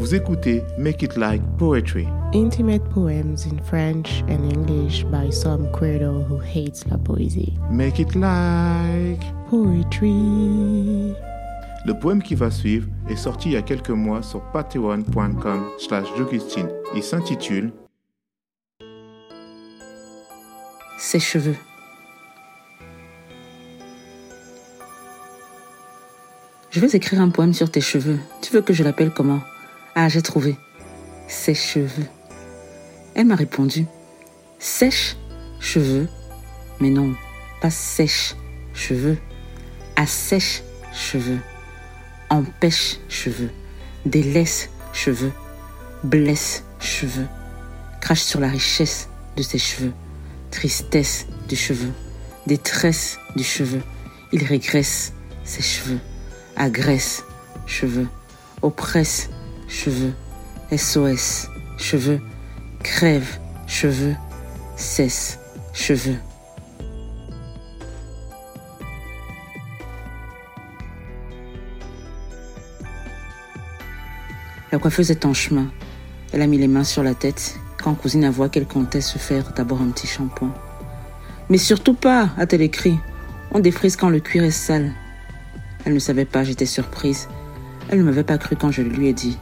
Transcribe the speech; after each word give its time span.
Vous 0.00 0.14
écoutez 0.14 0.62
Make 0.78 1.02
It 1.02 1.18
Like 1.18 1.42
Poetry. 1.58 2.08
Intimate 2.32 2.82
poems 2.88 3.44
in 3.44 3.62
French 3.62 4.22
and 4.30 4.50
English 4.50 5.04
by 5.04 5.30
some 5.30 5.70
credo 5.72 6.24
who 6.26 6.38
hates 6.38 6.86
la 6.86 6.96
poésie. 6.96 7.52
Make 7.70 7.98
It 7.98 8.14
Like 8.14 9.20
Poetry. 9.50 11.12
Le 11.84 11.92
poème 12.00 12.22
qui 12.22 12.34
va 12.34 12.50
suivre 12.50 12.88
est 13.10 13.16
sorti 13.16 13.50
il 13.50 13.52
y 13.52 13.56
a 13.58 13.62
quelques 13.62 13.90
mois 13.90 14.22
sur 14.22 14.40
patreon.com 14.52 15.66
slash 15.78 16.06
Il 16.96 17.02
s'intitule 17.02 17.70
Ses 20.96 21.20
cheveux. 21.20 21.56
Je 26.70 26.80
vais 26.80 26.88
écrire 26.88 27.20
un 27.20 27.28
poème 27.28 27.52
sur 27.52 27.70
tes 27.70 27.82
cheveux. 27.82 28.18
Tu 28.40 28.54
veux 28.54 28.62
que 28.62 28.72
je 28.72 28.82
l'appelle 28.82 29.10
comment? 29.10 29.40
Ah, 30.02 30.08
j'ai 30.08 30.22
trouvé. 30.22 30.56
Ses 31.28 31.52
cheveux. 31.52 32.06
Elle 33.14 33.26
m'a 33.26 33.34
répondu. 33.34 33.84
Sèche 34.58 35.14
cheveux. 35.60 36.08
Mais 36.80 36.88
non, 36.88 37.14
pas 37.60 37.68
sèche 37.68 38.34
cheveux. 38.72 39.18
Assèche 39.96 40.62
cheveux. 40.94 41.38
Empêche 42.30 42.96
cheveux. 43.10 43.50
Délaisse 44.06 44.70
cheveux. 44.94 45.32
Blesse 46.02 46.64
cheveux. 46.78 47.26
Crache 48.00 48.22
sur 48.22 48.40
la 48.40 48.48
richesse 48.48 49.10
de 49.36 49.42
ses 49.42 49.58
cheveux. 49.58 49.92
Tristesse 50.50 51.26
du 51.46 51.56
cheveu. 51.56 51.90
Détresse 52.46 53.18
du 53.36 53.44
cheveu. 53.44 53.82
Il 54.32 54.44
régresse 54.44 55.12
ses 55.44 55.60
cheveux 55.60 56.00
agresse, 56.60 57.24
cheveux, 57.66 58.06
oppresse, 58.60 59.30
cheveux, 59.70 60.12
SOS, 60.76 61.48
cheveux, 61.78 62.20
crève, 62.82 63.38
cheveux, 63.66 64.16
cesse, 64.76 65.38
cheveux. 65.72 66.16
La 74.72 74.78
coiffeuse 74.78 75.10
est 75.10 75.24
en 75.24 75.32
chemin. 75.32 75.70
Elle 76.32 76.42
a 76.42 76.46
mis 76.46 76.58
les 76.58 76.68
mains 76.68 76.84
sur 76.84 77.02
la 77.02 77.14
tête 77.14 77.58
quand 77.82 77.94
cousine 77.94 78.24
a 78.24 78.30
voit 78.30 78.48
qu'elle 78.48 78.66
comptait 78.66 79.00
se 79.00 79.18
faire 79.18 79.52
d'abord 79.52 79.80
un 79.80 79.88
petit 79.88 80.06
shampoing. 80.06 80.54
Mais 81.48 81.58
surtout 81.58 81.94
pas, 81.94 82.30
a-t-elle 82.36 82.62
écrit. 82.62 82.98
On 83.52 83.58
défrise 83.58 83.96
quand 83.96 84.10
le 84.10 84.20
cuir 84.20 84.44
est 84.44 84.50
sale. 84.50 84.92
Elle 85.84 85.94
ne 85.94 85.98
savait 85.98 86.24
pas, 86.24 86.44
j'étais 86.44 86.66
surprise. 86.66 87.28
Elle 87.88 87.98
ne 87.98 88.04
m'avait 88.04 88.22
pas 88.22 88.38
cru 88.38 88.54
quand 88.54 88.70
je 88.70 88.82
lui 88.82 89.08
ai 89.08 89.12
dit. 89.12 89.38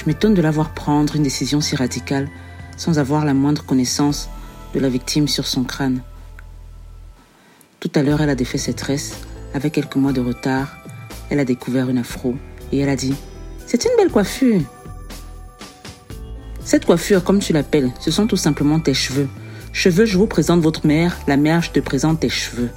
Je 0.00 0.06
m'étonne 0.06 0.32
de 0.32 0.40
la 0.40 0.50
voir 0.50 0.72
prendre 0.72 1.14
une 1.14 1.22
décision 1.22 1.60
si 1.60 1.76
radicale 1.76 2.30
sans 2.78 2.98
avoir 2.98 3.26
la 3.26 3.34
moindre 3.34 3.66
connaissance 3.66 4.30
de 4.72 4.80
la 4.80 4.88
victime 4.88 5.28
sur 5.28 5.46
son 5.46 5.62
crâne. 5.62 6.00
Tout 7.80 7.90
à 7.94 8.02
l'heure, 8.02 8.22
elle 8.22 8.30
a 8.30 8.34
défait 8.34 8.56
ses 8.56 8.72
tresses. 8.72 9.18
Avec 9.52 9.74
quelques 9.74 9.96
mois 9.96 10.12
de 10.12 10.22
retard, 10.22 10.78
elle 11.28 11.38
a 11.38 11.44
découvert 11.44 11.90
une 11.90 11.98
afro 11.98 12.34
et 12.72 12.78
elle 12.78 12.88
a 12.88 12.96
dit 12.96 13.14
C'est 13.66 13.84
une 13.84 13.90
belle 13.98 14.10
coiffure. 14.10 14.62
Cette 16.64 16.86
coiffure, 16.86 17.22
comme 17.22 17.40
tu 17.40 17.52
l'appelles, 17.52 17.90
ce 18.00 18.10
sont 18.10 18.26
tout 18.26 18.38
simplement 18.38 18.80
tes 18.80 18.94
cheveux. 18.94 19.28
Cheveux, 19.74 20.06
je 20.06 20.16
vous 20.16 20.26
présente 20.26 20.62
votre 20.62 20.86
mère, 20.86 21.18
la 21.26 21.36
mère, 21.36 21.60
je 21.60 21.72
te 21.72 21.80
présente 21.80 22.20
tes 22.20 22.30
cheveux. 22.30 22.70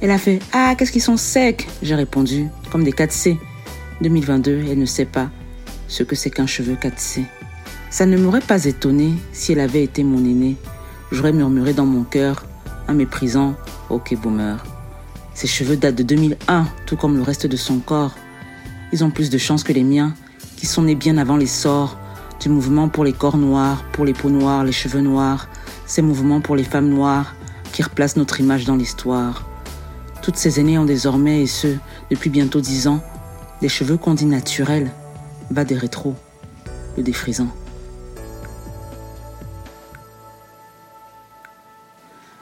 Elle 0.00 0.10
a 0.10 0.16
fait 0.16 0.38
Ah, 0.54 0.74
qu'est-ce 0.74 0.92
qu'ils 0.92 1.02
sont 1.02 1.18
secs 1.18 1.66
J'ai 1.82 1.96
répondu, 1.96 2.48
comme 2.72 2.82
des 2.82 2.92
4C. 2.92 3.36
2022, 4.00 4.64
elle 4.70 4.78
ne 4.78 4.86
sait 4.86 5.04
pas 5.04 5.28
ce 5.88 6.02
que 6.02 6.16
c'est 6.16 6.30
qu'un 6.30 6.46
cheveu 6.46 6.74
4C. 6.74 7.24
Ça 7.90 8.06
ne 8.06 8.16
m'aurait 8.16 8.40
pas 8.40 8.64
étonné 8.64 9.14
si 9.32 9.52
elle 9.52 9.60
avait 9.60 9.82
été 9.82 10.04
mon 10.04 10.18
aînée. 10.18 10.56
J'aurais 11.12 11.32
murmuré 11.32 11.72
dans 11.72 11.86
mon 11.86 12.02
cœur, 12.02 12.44
en 12.88 12.94
méprisant 12.94 13.54
Ok, 13.88 14.14
boomer. 14.20 14.64
Ses 15.34 15.46
cheveux 15.46 15.76
datent 15.76 15.94
de 15.94 16.02
2001, 16.02 16.66
tout 16.86 16.96
comme 16.96 17.16
le 17.16 17.22
reste 17.22 17.46
de 17.46 17.56
son 17.56 17.78
corps. 17.78 18.14
Ils 18.92 19.04
ont 19.04 19.10
plus 19.10 19.30
de 19.30 19.38
chance 19.38 19.62
que 19.62 19.72
les 19.72 19.84
miens, 19.84 20.14
qui 20.56 20.66
sont 20.66 20.82
nés 20.82 20.94
bien 20.94 21.18
avant 21.18 21.36
l'essor 21.36 21.98
du 22.40 22.48
mouvement 22.48 22.88
pour 22.88 23.04
les 23.04 23.12
corps 23.12 23.38
noirs, 23.38 23.84
pour 23.92 24.04
les 24.04 24.12
peaux 24.12 24.30
noires, 24.30 24.64
les 24.64 24.72
cheveux 24.72 25.00
noirs, 25.00 25.48
ces 25.86 26.02
mouvements 26.02 26.40
pour 26.40 26.56
les 26.56 26.64
femmes 26.64 26.88
noires 26.88 27.34
qui 27.72 27.82
replacent 27.82 28.16
notre 28.16 28.40
image 28.40 28.64
dans 28.64 28.76
l'histoire. 28.76 29.46
Toutes 30.22 30.36
ces 30.36 30.58
aînées 30.58 30.78
ont 30.78 30.84
désormais, 30.84 31.42
et 31.42 31.46
ce, 31.46 31.68
depuis 32.10 32.30
bientôt 32.30 32.60
dix 32.60 32.88
ans, 32.88 33.00
des 33.60 33.68
cheveux 33.68 33.96
qu'on 33.96 34.14
dit 34.14 34.26
naturels, 34.26 34.90
bas 35.50 35.64
des 35.64 35.76
rétros, 35.76 36.14
le 36.96 37.02
défrisant. 37.02 37.48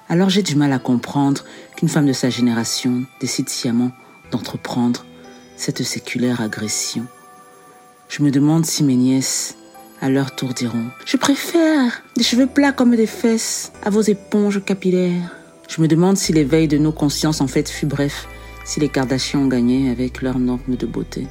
Alors 0.09 0.31
j'ai 0.31 0.43
du 0.43 0.55
mal 0.55 0.73
à 0.73 0.79
comprendre 0.79 1.45
qu'une 1.77 1.89
femme 1.89 2.07
de 2.07 2.13
sa 2.13 2.31
génération 2.31 3.05
décide 3.21 3.49
sciemment 3.49 3.91
d'entreprendre 4.31 5.05
cette 5.57 5.83
séculaire 5.83 6.41
agression. 6.41 7.07
Je 8.09 8.23
me 8.23 8.31
demande 8.31 8.67
si 8.67 8.85
mes 8.85 8.97
nièces, 8.97 9.57
à 10.01 10.11
leur 10.11 10.37
tour, 10.37 10.55
diront⁇ 10.55 10.79
Je 11.07 11.17
préfère 11.17 12.03
des 12.17 12.23
cheveux 12.23 12.47
plats 12.47 12.73
comme 12.73 12.95
des 12.95 13.07
fesses 13.07 13.73
à 13.83 13.91
vos 13.91 14.03
éponges 14.03 14.63
capillaires⁇ 14.65 15.31
je 15.69 15.81
me 15.81 15.89
demande 15.89 16.17
si 16.17 16.33
l'éveil 16.33 16.69
de 16.69 16.79
nos 16.79 16.93
consciences 16.93 17.41
en 17.41 17.47
fait 17.47 17.69
fut 17.69 17.87
bref, 17.87 18.29
si 18.65 18.81
les 18.81 18.89
Kardashians 18.89 19.41
ont 19.41 19.49
gagné 19.49 19.91
avec 19.91 20.23
leurs 20.23 20.39
normes 20.39 20.77
de 20.77 20.87
beauté. 20.87 21.27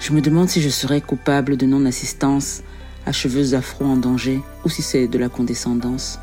Je 0.00 0.14
me 0.14 0.22
demande 0.22 0.48
si 0.48 0.62
je 0.62 0.70
serais 0.70 1.02
coupable 1.02 1.58
de 1.58 1.66
non-assistance 1.66 2.62
à 3.04 3.12
cheveux 3.12 3.54
afro 3.54 3.84
en 3.84 3.96
danger 3.96 4.40
ou 4.64 4.70
si 4.70 4.80
c'est 4.80 5.06
de 5.06 5.18
la 5.18 5.28
condescendance. 5.28 6.18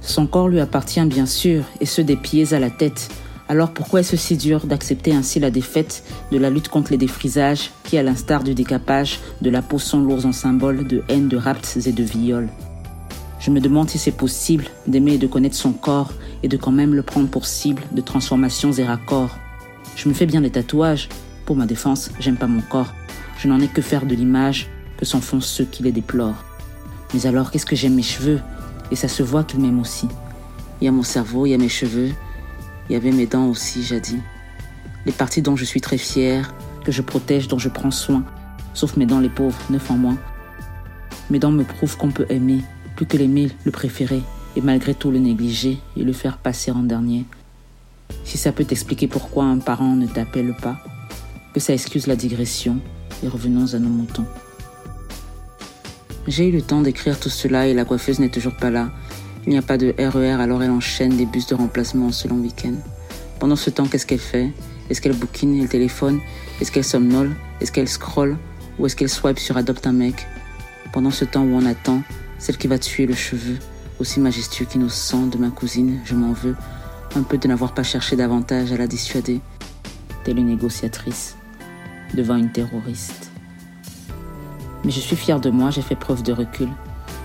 Son 0.00 0.28
corps 0.28 0.48
lui 0.48 0.60
appartient 0.60 1.04
bien 1.04 1.26
sûr, 1.26 1.64
et 1.80 1.86
ce 1.86 2.00
des 2.00 2.16
pieds 2.16 2.54
à 2.54 2.60
la 2.60 2.70
tête. 2.70 3.10
Alors 3.48 3.72
pourquoi 3.72 4.00
est-ce 4.00 4.16
si 4.16 4.36
dur 4.36 4.66
d'accepter 4.66 5.12
ainsi 5.12 5.40
la 5.40 5.50
défaite 5.50 6.04
de 6.30 6.38
la 6.38 6.48
lutte 6.48 6.68
contre 6.68 6.92
les 6.92 6.96
défrisages 6.96 7.72
qui, 7.82 7.98
à 7.98 8.02
l'instar 8.02 8.44
du 8.44 8.54
décapage 8.54 9.18
de 9.42 9.50
la 9.50 9.62
peau, 9.62 9.78
sont 9.78 10.00
lourds 10.00 10.26
en 10.26 10.32
symboles 10.32 10.86
de 10.86 11.02
haine, 11.08 11.28
de 11.28 11.36
rapts 11.36 11.76
et 11.84 11.92
de 11.92 12.04
viols? 12.04 12.48
Je 13.40 13.50
me 13.50 13.60
demande 13.60 13.90
si 13.90 13.98
c'est 13.98 14.12
possible 14.12 14.66
d'aimer 14.86 15.14
et 15.14 15.18
de 15.18 15.26
connaître 15.26 15.56
son 15.56 15.72
corps 15.72 16.12
et 16.44 16.48
de 16.48 16.56
quand 16.56 16.72
même 16.72 16.94
le 16.94 17.02
prendre 17.02 17.28
pour 17.28 17.46
cible 17.46 17.82
de 17.90 18.00
transformations 18.00 18.72
et 18.72 18.84
raccords. 18.84 19.36
Je 19.96 20.08
me 20.08 20.14
fais 20.14 20.26
bien 20.26 20.40
des 20.40 20.50
tatouages. 20.50 21.08
Pour 21.46 21.56
ma 21.56 21.66
défense, 21.66 22.10
j'aime 22.20 22.36
pas 22.36 22.46
mon 22.46 22.60
corps. 22.60 22.94
Je 23.38 23.48
n'en 23.48 23.60
ai 23.60 23.68
que 23.68 23.82
faire 23.82 24.06
de 24.06 24.14
l'image 24.14 24.68
que 24.96 25.04
s'enfoncent 25.04 25.50
ceux 25.50 25.64
qui 25.64 25.82
les 25.82 25.92
déplorent. 25.92 26.44
Mais 27.14 27.26
alors, 27.26 27.50
qu'est-ce 27.50 27.66
que 27.66 27.76
j'aime 27.76 27.94
mes 27.94 28.02
cheveux? 28.02 28.40
Et 28.90 28.96
ça 28.96 29.08
se 29.08 29.22
voit 29.22 29.44
qu'ils 29.44 29.60
m'aiment 29.60 29.80
aussi. 29.80 30.08
Il 30.80 30.84
y 30.84 30.88
a 30.88 30.92
mon 30.92 31.02
cerveau, 31.02 31.46
il 31.46 31.50
y 31.50 31.54
a 31.54 31.58
mes 31.58 31.68
cheveux, 31.68 32.10
il 32.88 32.92
y 32.92 32.96
avait 32.96 33.12
mes 33.12 33.26
dents 33.26 33.46
aussi, 33.46 33.82
jadis. 33.82 34.20
Les 35.06 35.12
parties 35.12 35.42
dont 35.42 35.56
je 35.56 35.64
suis 35.64 35.80
très 35.80 35.98
fière, 35.98 36.54
que 36.84 36.92
je 36.92 37.02
protège, 37.02 37.48
dont 37.48 37.58
je 37.58 37.68
prends 37.68 37.90
soin. 37.90 38.24
Sauf 38.74 38.96
mes 38.96 39.06
dents, 39.06 39.20
les 39.20 39.28
pauvres, 39.28 39.58
neuf 39.70 39.90
en 39.90 39.96
moins. 39.96 40.16
Mes 41.30 41.38
dents 41.38 41.52
me 41.52 41.64
prouvent 41.64 41.96
qu'on 41.96 42.10
peut 42.10 42.26
aimer 42.28 42.60
plus 42.96 43.06
que 43.06 43.16
l'aimer, 43.16 43.50
le 43.64 43.70
préférer, 43.70 44.22
et 44.56 44.60
malgré 44.60 44.94
tout 44.94 45.10
le 45.10 45.18
négliger 45.18 45.78
et 45.96 46.02
le 46.02 46.12
faire 46.12 46.36
passer 46.36 46.70
en 46.70 46.82
dernier. 46.82 47.24
Si 48.30 48.38
ça 48.38 48.52
peut 48.52 48.64
t'expliquer 48.64 49.08
pourquoi 49.08 49.42
un 49.42 49.58
parent 49.58 49.96
ne 49.96 50.06
t'appelle 50.06 50.54
pas, 50.54 50.76
que 51.52 51.58
ça 51.58 51.72
excuse 51.72 52.06
la 52.06 52.14
digression, 52.14 52.78
et 53.24 53.26
revenons 53.26 53.74
à 53.74 53.80
nos 53.80 53.88
moutons. 53.88 54.24
J'ai 56.28 56.46
eu 56.46 56.52
le 56.52 56.62
temps 56.62 56.80
d'écrire 56.80 57.18
tout 57.18 57.28
cela 57.28 57.66
et 57.66 57.74
la 57.74 57.84
coiffeuse 57.84 58.20
n'est 58.20 58.28
toujours 58.28 58.54
pas 58.54 58.70
là. 58.70 58.90
Il 59.46 59.50
n'y 59.50 59.58
a 59.58 59.62
pas 59.62 59.78
de 59.78 59.92
RER, 59.98 60.36
e 60.36 60.40
alors 60.40 60.62
elle 60.62 60.70
enchaîne 60.70 61.16
des 61.16 61.26
bus 61.26 61.48
de 61.48 61.56
remplacement 61.56 62.12
ce 62.12 62.28
long 62.28 62.36
week-end. 62.36 62.74
Pendant 63.40 63.56
ce 63.56 63.68
temps, 63.68 63.88
qu'est-ce 63.88 64.06
qu'elle 64.06 64.20
fait? 64.20 64.52
Est-ce 64.90 65.00
qu'elle 65.00 65.16
bouquine 65.16 65.60
le 65.60 65.66
téléphone? 65.66 66.20
Est-ce 66.60 66.70
qu'elle 66.70 66.84
somnole? 66.84 67.34
Est-ce 67.60 67.72
qu'elle 67.72 67.88
scrolle? 67.88 68.38
Ou 68.78 68.86
est-ce 68.86 68.94
qu'elle 68.94 69.08
swipe 69.08 69.40
sur 69.40 69.56
Adopte 69.56 69.88
un 69.88 69.92
mec? 69.92 70.28
Pendant 70.92 71.10
ce 71.10 71.24
temps 71.24 71.42
où 71.42 71.52
on 71.56 71.66
attend, 71.66 72.04
celle 72.38 72.58
qui 72.58 72.68
va 72.68 72.78
tuer 72.78 73.06
le 73.06 73.14
cheveu, 73.14 73.56
aussi 73.98 74.20
majestueux 74.20 74.66
qu'innocent 74.66 75.28
de 75.32 75.36
ma 75.36 75.50
cousine, 75.50 75.98
je 76.04 76.14
m'en 76.14 76.32
veux, 76.32 76.54
un 77.16 77.22
peu 77.22 77.38
de 77.38 77.48
n'avoir 77.48 77.74
pas 77.74 77.82
cherché 77.82 78.16
davantage 78.16 78.72
à 78.72 78.76
la 78.76 78.86
dissuader, 78.86 79.40
telle 80.24 80.38
une 80.38 80.46
négociatrice 80.46 81.36
devant 82.14 82.36
une 82.36 82.52
terroriste. 82.52 83.30
Mais 84.84 84.90
je 84.90 85.00
suis 85.00 85.16
fière 85.16 85.40
de 85.40 85.50
moi, 85.50 85.70
j'ai 85.70 85.82
fait 85.82 85.96
preuve 85.96 86.22
de 86.22 86.32
recul. 86.32 86.68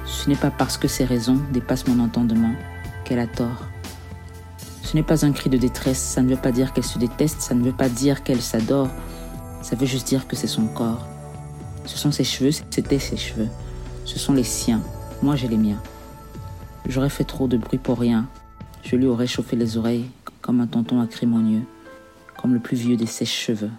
Ce 0.06 0.30
n'est 0.30 0.36
pas 0.36 0.52
parce 0.52 0.78
que 0.78 0.88
ses 0.88 1.06
raisons 1.06 1.40
dépassent 1.52 1.88
mon 1.88 2.04
entendement 2.04 2.54
qu'elle 3.04 3.20
a 3.20 3.28
tort. 3.28 3.68
Ce 4.82 4.96
n'est 4.96 5.04
pas 5.04 5.26
un 5.26 5.32
cri 5.32 5.50
de 5.50 5.58
détresse, 5.58 6.00
ça 6.00 6.22
ne 6.22 6.30
veut 6.30 6.42
pas 6.42 6.52
dire 6.52 6.74
qu'elle 6.74 6.84
se 6.84 7.00
déteste, 7.00 7.42
ça 7.42 7.56
ne 7.56 7.64
veut 7.64 7.74
pas 7.74 7.90
dire 7.90 8.24
qu'elle 8.24 8.42
s'adore, 8.42 8.90
ça 9.62 9.76
veut 9.76 9.86
juste 9.86 10.08
dire 10.08 10.28
que 10.28 10.36
c'est 10.36 10.48
son 10.48 10.68
corps. 10.68 11.08
Ce 11.86 11.98
sont 11.98 12.12
ses 12.12 12.24
cheveux, 12.24 12.52
c'était 12.52 13.00
ses 13.00 13.18
cheveux. 13.18 13.50
Ce 14.06 14.20
sont 14.20 14.34
les 14.34 14.44
siens, 14.44 14.82
moi, 15.22 15.36
j'ai 15.36 15.48
les 15.48 15.58
miens. 15.58 15.82
J'aurais 16.88 17.10
fait 17.10 17.24
trop 17.24 17.48
de 17.48 17.58
bruit 17.58 17.80
pour 17.80 18.00
rien. 18.00 18.28
Je 18.86 18.96
lui 18.96 19.08
aurais 19.08 19.26
chauffé 19.26 19.56
les 19.56 19.78
oreilles 19.78 20.06
comme 20.42 20.60
un 20.62 20.68
tonton 20.68 21.02
acrimonieux, 21.02 21.64
comme 22.40 22.54
le 22.54 22.60
plus 22.60 22.78
vieux 22.78 22.96
des 22.96 23.08
sèches-cheveux. 23.08 23.72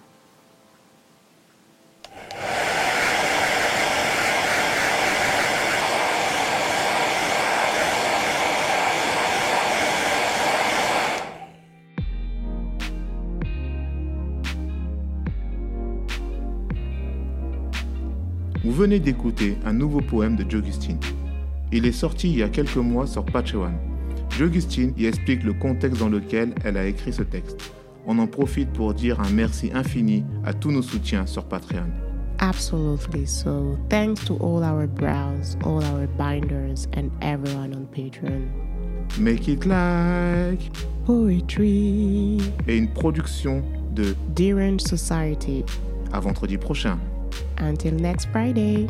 Vous 18.64 18.72
venez 18.72 18.98
d'écouter 18.98 19.56
un 19.64 19.72
nouveau 19.72 20.00
poème 20.00 20.34
de 20.34 20.50
Jogustine. 20.50 20.98
Il 21.70 21.86
est 21.86 21.92
sorti 21.92 22.28
il 22.28 22.38
y 22.38 22.42
a 22.42 22.48
quelques 22.48 22.74
mois 22.74 23.06
sur 23.06 23.24
Patreon. 23.24 23.95
Jogustine 24.30 24.92
y 24.96 25.06
explique 25.06 25.42
le 25.44 25.52
contexte 25.54 25.98
dans 26.00 26.08
lequel 26.08 26.54
elle 26.64 26.76
a 26.76 26.84
écrit 26.86 27.12
ce 27.12 27.22
texte. 27.22 27.72
On 28.06 28.18
en 28.18 28.26
profite 28.26 28.70
pour 28.72 28.94
dire 28.94 29.18
un 29.20 29.30
merci 29.30 29.70
infini 29.74 30.24
à 30.44 30.52
tous 30.52 30.70
nos 30.70 30.82
soutiens 30.82 31.26
sur 31.26 31.44
Patreon. 31.44 31.86
Absolutely. 32.38 33.26
So, 33.26 33.78
thanks 33.88 34.24
to 34.26 34.36
all 34.36 34.62
our 34.62 34.86
brows, 34.86 35.56
all 35.64 35.82
our 35.82 36.06
binders, 36.18 36.86
and 36.94 37.10
everyone 37.22 37.74
on 37.74 37.86
Patreon. 37.94 38.46
Make 39.18 39.48
it 39.48 39.64
like 39.64 40.70
Poetry. 41.06 42.38
et 42.68 42.76
une 42.76 42.88
production 42.88 43.62
de 43.94 44.14
Derange 44.36 44.80
Society. 44.82 45.64
à 46.12 46.20
vendredi 46.20 46.58
prochain. 46.58 46.98
Until 47.58 47.94
next 47.94 48.28
Friday. 48.30 48.86